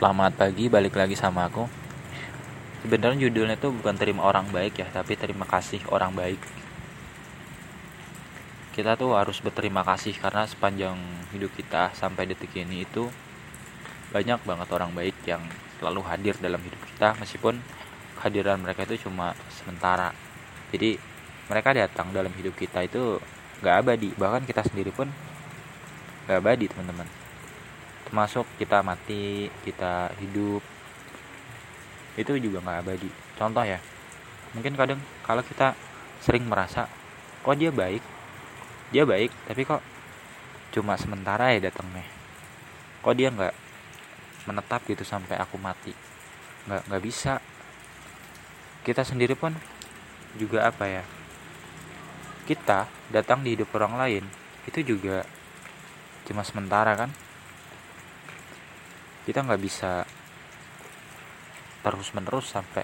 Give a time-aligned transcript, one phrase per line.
[0.00, 1.68] Selamat pagi, balik lagi sama aku.
[2.80, 6.40] Sebenarnya judulnya tuh bukan terima orang baik ya, tapi terima kasih orang baik.
[8.72, 10.96] Kita tuh harus berterima kasih karena sepanjang
[11.36, 13.12] hidup kita sampai detik ini itu
[14.08, 15.44] banyak banget orang baik yang
[15.76, 17.60] selalu hadir dalam hidup kita meskipun
[18.16, 20.16] kehadiran mereka itu cuma sementara.
[20.72, 20.96] Jadi
[21.52, 23.20] mereka datang dalam hidup kita itu
[23.60, 25.12] gak abadi, bahkan kita sendiri pun
[26.24, 27.19] gak abadi teman-teman
[28.10, 30.58] termasuk kita mati kita hidup.
[32.18, 33.10] Itu juga nggak abadi.
[33.38, 33.78] Contoh ya
[34.50, 35.78] mungkin kadang kalau kita
[36.18, 36.90] sering merasa
[37.46, 38.02] kok dia baik?
[38.90, 39.78] Dia baik tapi kok
[40.74, 42.02] cuma sementara ya datangnya.
[42.98, 43.54] Kok dia nggak
[44.50, 45.94] menetap gitu sampai aku mati?
[46.66, 47.38] Nggak nggak bisa.
[48.82, 49.54] Kita sendiri pun
[50.34, 51.06] juga apa ya
[52.50, 54.24] kita datang di hidup orang lain
[54.66, 55.22] itu juga
[56.26, 57.10] cuma sementara kan
[59.30, 60.02] kita nggak bisa
[61.86, 62.82] terus menerus sampai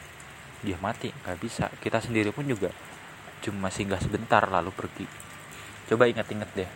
[0.63, 1.67] dia mati nggak bisa.
[1.83, 2.71] Kita sendiri pun juga
[3.43, 5.11] cuma singgah sebentar lalu pergi.
[5.91, 6.71] Coba ingat-ingat deh.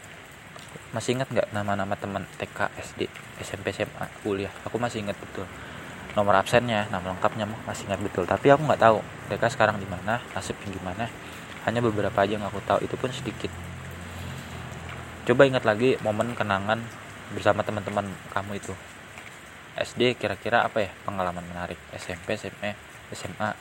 [0.91, 3.07] Masih ingat nggak nama-nama teman TK SD
[3.39, 4.51] SMP SMA kuliah?
[4.67, 5.47] Aku masih ingat betul.
[6.19, 8.27] Nomor absennya nama lengkapnya masih ingat betul.
[8.27, 8.99] Tapi aku nggak tahu
[9.31, 11.07] mereka sekarang di mana nasibnya gimana.
[11.63, 12.83] Hanya beberapa aja yang aku tahu.
[12.83, 13.55] Itu pun sedikit.
[15.31, 16.83] Coba ingat lagi momen kenangan
[17.31, 18.75] bersama teman-teman kamu itu
[19.79, 21.79] SD kira-kira apa ya pengalaman menarik?
[21.95, 22.75] SMP SMA
[23.15, 23.55] SMA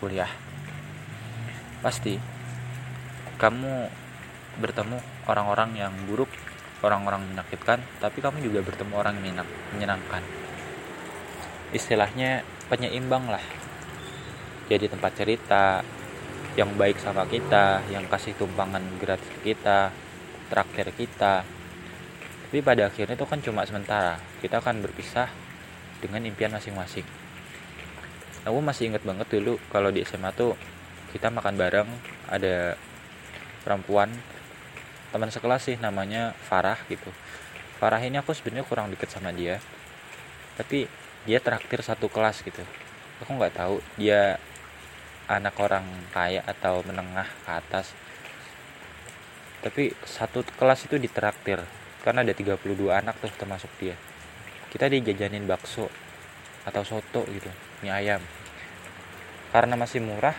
[0.00, 0.30] kuliah?
[1.84, 2.16] Pasti.
[3.40, 3.88] Kamu
[4.60, 6.28] bertemu orang-orang yang buruk
[6.80, 9.44] orang-orang menyakitkan tapi kamu juga bertemu orang yang
[9.76, 10.24] menyenangkan.
[11.72, 13.44] Istilahnya penyeimbang lah.
[14.68, 15.84] Jadi tempat cerita
[16.58, 19.94] yang baik sama kita yang kasih tumpangan gratis kita
[20.50, 21.46] traktir kita.
[22.50, 24.18] Tapi pada akhirnya itu kan cuma sementara.
[24.42, 25.30] Kita akan berpisah
[26.00, 27.04] dengan impian masing-masing.
[28.48, 30.56] Aku masih inget banget dulu kalau di SMA tuh
[31.12, 31.88] kita makan bareng
[32.32, 32.74] ada
[33.60, 34.08] perempuan
[35.12, 37.12] teman sekelas sih namanya Farah gitu.
[37.76, 39.60] Farah ini aku sebenarnya kurang deket sama dia
[40.56, 40.88] tapi
[41.28, 42.64] dia traktir satu kelas gitu.
[43.20, 44.40] Aku nggak tahu dia
[45.28, 45.84] anak orang
[46.16, 47.92] kaya atau menengah ke atas.
[49.60, 51.60] Tapi satu kelas itu ditraktir
[52.00, 53.92] karena ada 32 anak tuh termasuk dia
[54.70, 55.90] kita dijajanin bakso
[56.64, 57.50] atau soto gitu
[57.82, 58.22] mie ayam.
[59.50, 60.36] Karena masih murah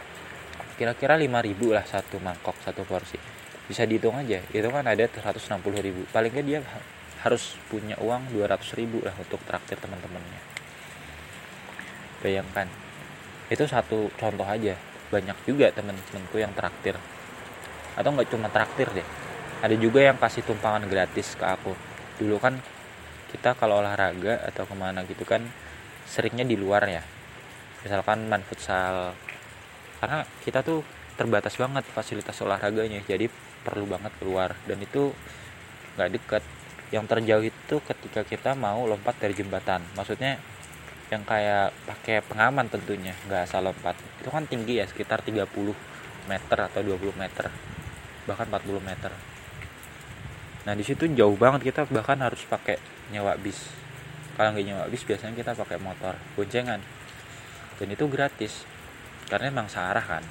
[0.80, 3.20] kira-kira 5000 lah satu mangkok satu porsi.
[3.68, 6.08] Bisa dihitung aja itu kan ada 160 ribu.
[6.09, 6.64] Paling dia
[7.22, 10.41] harus punya uang 200 ribu lah untuk traktir teman-temannya.
[12.24, 12.68] Bayangkan
[13.52, 14.80] itu satu contoh aja.
[15.12, 16.96] Banyak juga temen-temenku yang traktir.
[18.00, 19.03] Atau nggak cuma traktir deh.
[19.59, 21.75] Ada juga yang kasih tumpangan gratis ke aku.
[22.18, 22.58] Dulu kan
[23.31, 25.42] kita kalau olahraga atau ke mana gitu kan
[26.06, 27.03] seringnya di luar ya.
[27.81, 29.16] Misalkan main futsal.
[30.03, 30.84] Karena kita tuh
[31.16, 33.31] terbatas banget fasilitas olahraganya jadi
[33.64, 34.52] perlu banget keluar.
[34.68, 35.16] Dan itu
[35.96, 36.44] nggak deket.
[36.91, 39.80] Yang terjauh itu ketika kita mau lompat dari jembatan.
[39.96, 40.36] Maksudnya
[41.08, 43.96] yang kayak pakai pengaman tentunya nggak asal lompat.
[44.20, 45.47] Itu kan tinggi ya sekitar 30
[46.28, 47.47] meter atau 20 meter.
[48.28, 49.31] Bahkan 40 meter
[50.62, 52.78] nah di situ jauh banget kita bahkan harus pakai
[53.10, 53.60] nyewa bis.
[54.38, 56.80] Kalau nggak nyewa bis biasanya kita pakai motor boncengan.
[57.78, 58.64] Dan itu gratis.
[59.28, 60.24] Karena emang searah kan.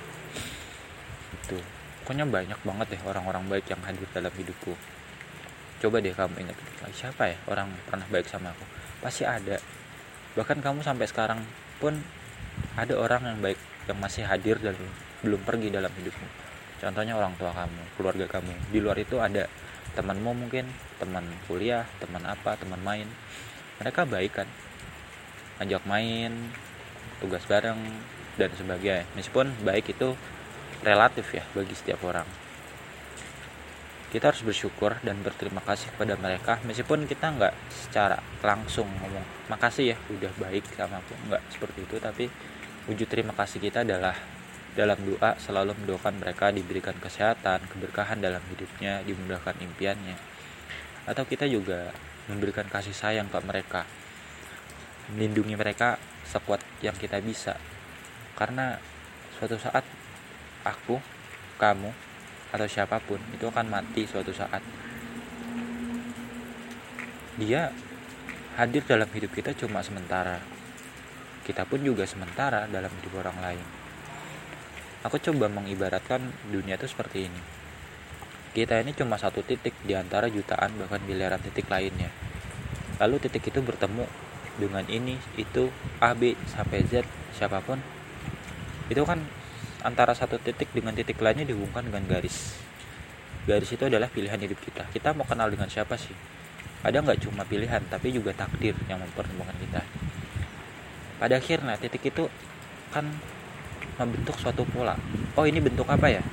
[1.34, 1.58] Itu
[2.02, 4.74] pokoknya banyak banget deh orang-orang baik yang hadir dalam hidupku.
[5.78, 6.58] Coba deh kamu ingat.
[6.90, 8.64] Siapa ya orang pernah baik sama aku?
[8.98, 9.62] Pasti ada.
[10.34, 11.38] Bahkan kamu sampai sekarang
[11.78, 12.02] pun
[12.74, 13.58] ada orang yang baik
[13.88, 14.74] yang masih hadir dan
[15.22, 16.28] belum pergi dalam hidupmu.
[16.80, 18.52] Contohnya orang tua kamu keluarga kamu.
[18.72, 19.46] Di luar itu ada
[19.98, 20.68] temanmu mungkin
[21.02, 23.08] teman kuliah teman apa teman main.
[23.82, 24.48] Mereka baik kan?
[25.60, 26.32] Ajak main
[27.20, 27.78] tugas bareng
[28.36, 29.04] dan sebagainya.
[29.16, 30.16] Meskipun baik itu
[30.80, 32.26] relatif ya bagi setiap orang.
[34.10, 36.58] Kita harus bersyukur dan berterima kasih kepada mereka.
[36.66, 41.14] Meskipun kita nggak secara langsung ngomong makasih ya udah baik sama aku.
[41.30, 42.24] Nggak seperti itu tapi
[42.90, 44.39] wujud terima kasih kita adalah
[44.80, 50.16] dalam doa selalu mendoakan mereka diberikan kesehatan, keberkahan dalam hidupnya, dimudahkan impiannya.
[51.04, 51.92] Atau kita juga
[52.32, 53.84] memberikan kasih sayang ke mereka.
[55.12, 57.60] Melindungi mereka sekuat yang kita bisa.
[58.32, 58.80] Karena
[59.36, 59.84] suatu saat
[60.64, 60.96] aku,
[61.60, 61.92] kamu,
[62.56, 64.64] atau siapa pun itu akan mati suatu saat.
[67.36, 67.68] Dia
[68.56, 70.40] hadir dalam hidup kita cuma sementara.
[71.44, 73.79] Kita pun juga sementara dalam hidup orang lain
[75.00, 76.20] Aku coba mengibaratkan
[76.52, 77.40] dunia itu seperti ini.
[78.52, 82.12] Kita ini cuma satu titik di antara jutaan bahkan miliaran titik lainnya.
[83.00, 84.04] Lalu titik itu bertemu
[84.60, 85.72] dengan ini itu
[86.04, 87.80] A B sampai Z siapa pun.
[88.92, 89.24] Itu kan
[89.80, 92.60] antara satu titik dengan titik lainnya dihubungkan dengan garis.
[93.48, 94.84] Garis itu adalah pilihan hidup kita.
[94.92, 96.12] Kita mau kenal dengan siapa sih?
[96.84, 99.80] Ada nggak cuma pilihan tapi juga takdir yang mempertemukan kita?
[101.16, 102.28] Pada akhirnya titik itu
[102.92, 103.08] kan
[104.00, 104.96] membentuk suatu pola.
[105.36, 106.24] Oh ini bentuk apa ya?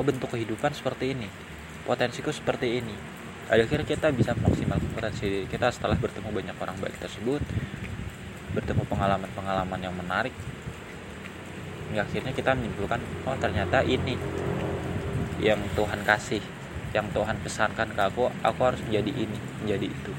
[0.00, 1.28] Oh bentuk kehidupan seperti ini.
[1.84, 2.96] Potensiku seperti ini.
[3.48, 7.40] Akhirnya kita bisa maksimalkan potensi kita setelah bertemu banyak orang baik tersebut
[8.58, 10.34] bertemu pengalaman-pengalaman yang menarik
[11.88, 14.18] hingga akhirnya kita menyimpulkan oh ternyata ini
[15.40, 16.42] yang Tuhan kasih
[16.92, 20.12] yang Tuhan pesankan ke aku aku harus menjadi ini menjadi itu